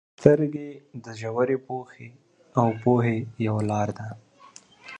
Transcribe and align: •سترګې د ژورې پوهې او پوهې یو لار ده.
•سترګې 0.19 0.69
د 1.03 1.05
ژورې 1.19 1.57
پوهې 1.67 2.09
او 2.59 2.67
پوهې 2.81 3.17
یو 3.47 3.57
لار 3.69 3.87
ده. 3.97 4.07